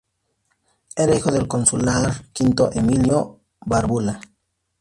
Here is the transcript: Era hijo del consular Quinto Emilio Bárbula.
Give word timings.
Era 0.95 1.15
hijo 1.15 1.29
del 1.31 1.47
consular 1.47 2.23
Quinto 2.33 2.71
Emilio 2.73 3.39
Bárbula. 3.59 4.19